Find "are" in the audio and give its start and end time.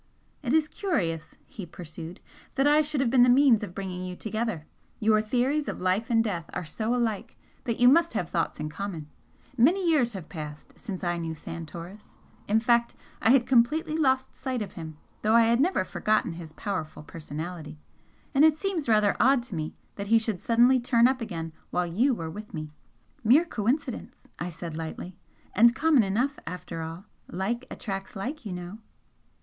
6.53-6.65